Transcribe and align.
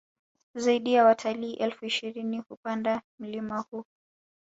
Zaidi 0.55 0.93
ya 0.93 1.05
watalii 1.05 1.53
elfu 1.53 1.85
ishirini 1.85 2.43
hupanda 2.49 3.01
mlima 3.19 3.61
huu 3.71 3.83